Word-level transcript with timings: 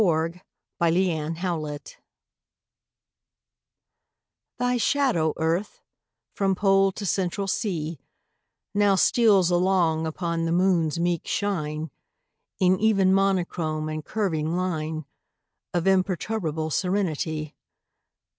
AT 0.01 0.41
A 0.79 0.89
LUNAR 0.89 1.35
ECLIPSE 1.37 1.97
THY 4.57 4.77
shadow, 4.77 5.31
Earth, 5.37 5.79
from 6.33 6.55
Pole 6.55 6.91
to 6.93 7.05
Central 7.05 7.45
Sea, 7.45 7.99
Now 8.73 8.95
steals 8.95 9.51
along 9.51 10.07
upon 10.07 10.45
the 10.45 10.51
Moon's 10.51 10.99
meek 10.99 11.27
shine 11.27 11.91
In 12.59 12.79
even 12.79 13.13
monochrome 13.13 13.89
and 13.89 14.03
curving 14.03 14.55
line 14.57 15.05
Of 15.71 15.85
imperturbable 15.85 16.71
serenity. 16.71 17.55